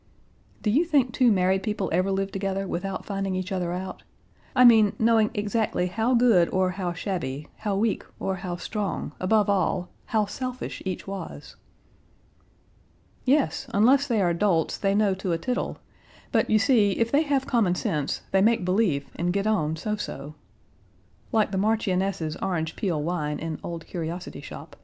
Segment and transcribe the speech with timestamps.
[0.63, 4.01] "Do you think two married people ever lived together without finding each other out?
[4.55, 9.47] I mean, knowing exactly how good or how shabby, how weak or how strong, above
[9.47, 11.55] all, how selfish each was?"
[13.25, 15.77] "Yes; unless they are dolts, they know to a tittle;
[16.31, 19.95] but you see if they have common sense they make believe and get on, so
[19.97, 20.33] so."
[21.31, 24.75] Like the Marchioness's orange peel wine in Old Curiosity Shop.